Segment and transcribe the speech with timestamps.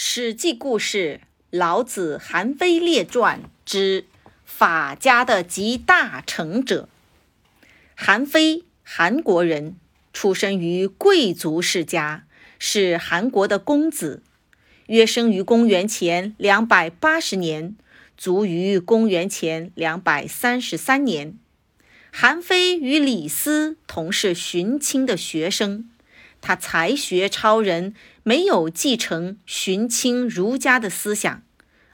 [0.00, 4.06] 史记故事：老子韩非列传之
[4.44, 6.88] 法家的集大成者。
[7.96, 9.74] 韩非，韩国人，
[10.12, 12.26] 出生于贵族世家，
[12.60, 14.22] 是韩国的公子。
[14.86, 17.74] 约生于公元前两百八十年，
[18.16, 21.36] 卒于公元前两百三十三年。
[22.12, 25.90] 韩非与李斯同是荀卿的学生。
[26.40, 27.96] 他才学超人，
[28.28, 31.42] 没有继承荀卿儒家的思想，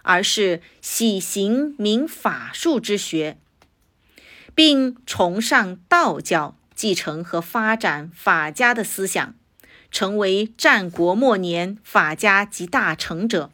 [0.02, 3.38] 而是喜行明法术之学，
[4.52, 9.36] 并崇尚道教，继承和发展法家的思想，
[9.92, 13.52] 成为战国末年法家集大成者。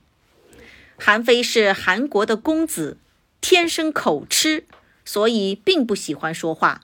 [0.98, 2.96] 韩非是韩国的公子，
[3.42, 4.64] 天生口吃，
[5.04, 6.80] 所以并不喜欢说话，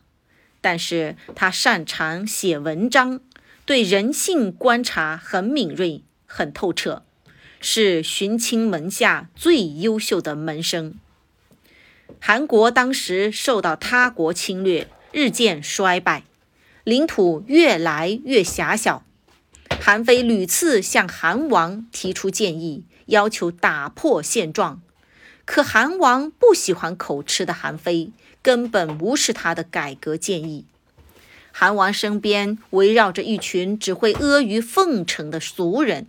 [0.61, 3.23] 但是他擅长写文章。
[3.67, 7.03] 对人性观察很敏锐，很透彻，
[7.61, 10.95] 是荀卿门下最优秀的门生。
[12.21, 16.23] 韩国当时受到他国侵略，日渐衰败，
[16.85, 19.05] 领土越来越狭小。
[19.81, 24.81] 韩非屡次向韩王提出建议，要求打破现状，
[25.45, 30.67] 可韩王不喜欢口吃的韩非，根本无视他的改革建议。
[31.59, 36.07] 韩王身边围绕着一群只会阿谀奉承的俗人，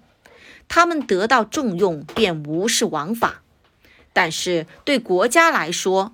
[0.68, 3.42] 他们得到重用便无视王法，
[4.12, 6.14] 但是对国家来说，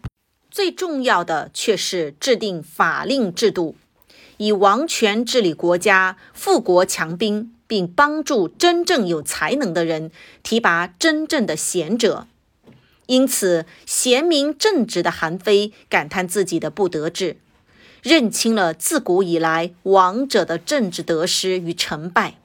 [0.51, 3.75] 最重要的却是制定法令制度，
[4.37, 10.11] 以王权治理国家，富国强兵，并帮助真正有才能的人
[10.43, 12.27] 提拔真正的贤者。
[13.07, 17.37] 因此，贤明正直的韩非感叹自己的不得志。
[18.03, 22.35] 认清了自古以来王者的政治得失与成败，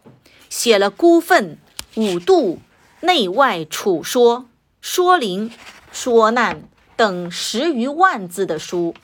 [0.49, 1.59] 写了《孤愤》
[2.15, 2.53] 《五度》
[3.01, 4.39] 《内外处说》
[4.81, 5.51] 《说灵》
[5.91, 6.57] 《说难》
[6.97, 8.95] 等十余万字的书，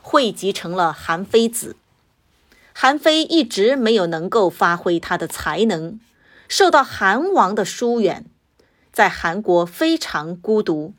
[0.00, 1.74] 汇集成了《韩非子》。
[2.72, 5.98] 韩非一直没有能够发挥他的才能，
[6.46, 8.24] 受到韩王的疏远，
[8.92, 10.94] 在韩国非常孤独。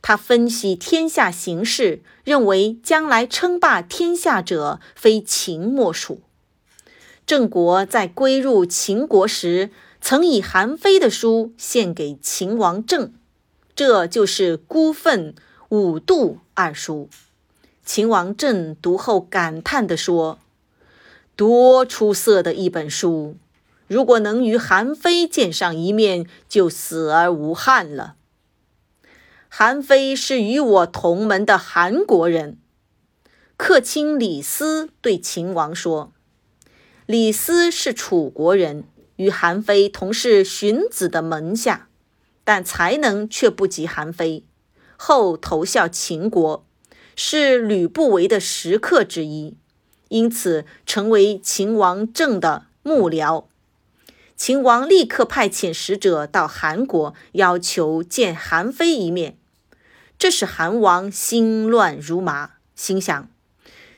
[0.00, 6.20] 他分析天下形势，认为将来称霸天下者非秦莫属。
[7.26, 9.70] 郑国在归入秦国时，
[10.00, 13.12] 曾以韩非的书献给秦王政，
[13.74, 15.34] 这就是《孤愤》
[15.68, 17.10] 《五度》二书。
[17.84, 20.38] 秦王政读后感叹地说
[21.36, 23.36] ：“多出色的一本书！
[23.86, 28.16] 如果能与韩非见上一面，就死而无憾了。”
[29.48, 32.58] 韩非是与我同门的韩国人。
[33.56, 36.12] 客卿李斯对秦王说
[37.06, 38.84] ：“李斯是楚国人，
[39.16, 41.88] 与韩非同是荀子的门下，
[42.44, 44.44] 但才能却不及韩非。
[44.96, 46.64] 后投效秦国，
[47.16, 49.56] 是吕不韦的食客之一，
[50.08, 53.46] 因此成为秦王政的幕僚。
[54.38, 59.36] 秦王立刻派遣使者到韩国，要求见韩非一面。”
[60.16, 63.28] 这使韩王心乱如麻，心想：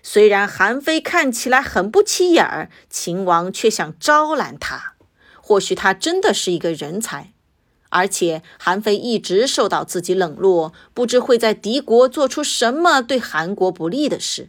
[0.02, 4.94] 虽然韩非看起来很不起眼儿，秦王却想招揽他，
[5.42, 7.32] 或许他真的是一个人才。
[7.90, 14.48] 而且韩非一直受到自己冷落，不知会在敌国做出什么对韩国不利的事，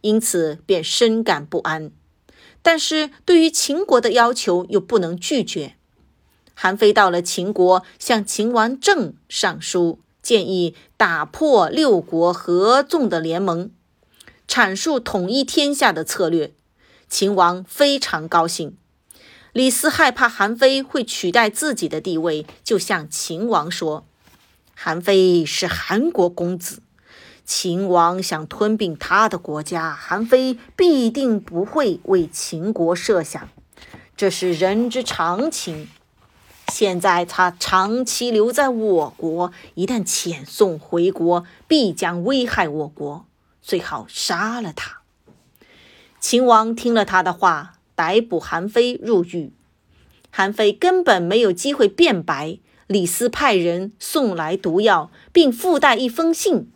[0.00, 1.90] 因此便深感不安。
[2.62, 5.74] 但是对于秦国的要求又不能拒绝。
[6.54, 9.98] 韩非到了秦国，向秦王政上书。
[10.22, 13.72] 建议打破六国合纵的联盟，
[14.46, 16.54] 阐述统一天下的策略。
[17.08, 18.76] 秦王非常高兴。
[19.52, 24.06] 李斯害怕韩非会取代自己的地位，就向秦王说
[24.76, 26.80] ：“韩非是韩国公子，
[27.44, 33.48] 秦王想吞并他的国家，韩非必定不会为秦国设想，
[34.16, 35.88] 这是人之常情。”
[36.72, 43.26] 现在他长期留在我国，一旦遣送回国，必将危害我国。
[43.60, 45.00] 最好杀了他。
[46.18, 49.52] 秦王听了他的话，逮捕韩非入狱。
[50.30, 52.58] 韩非根本没有机会辩白。
[52.86, 56.70] 李斯派人送来毒药，并附带一封信：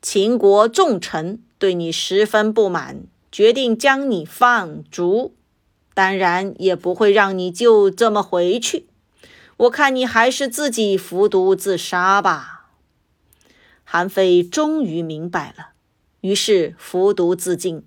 [0.00, 3.02] 秦国重臣对你十分不满，
[3.32, 5.34] 决定将你放逐。
[5.92, 8.86] 当然也不会让你就这么回去，
[9.56, 12.68] 我看你还是自己服毒自杀吧。
[13.82, 15.70] 韩非终于明白了，
[16.20, 17.82] 于是服毒自尽。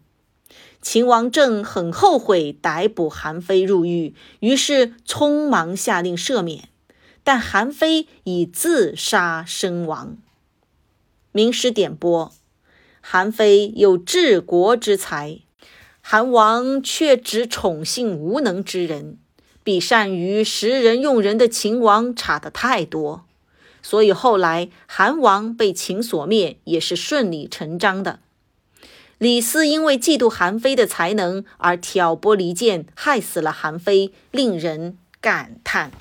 [0.82, 6.68] 秦王政很后悔逮捕韩非入狱，于是匆忙下令赦免。
[7.24, 10.18] 但韩非已自杀身亡。
[11.32, 12.32] 名师点拨：
[13.00, 15.40] 韩非有治国之才，
[16.02, 19.18] 韩王却只宠幸无能之人，
[19.64, 23.26] 比善于识人用人的秦王差得太多。
[23.84, 28.20] 所以后来韩王被秦所灭也是顺理成章的。
[29.18, 35.92] 李斯因为嫉妒韩非的才能而挑拨离间，害死了韩非，令人感叹。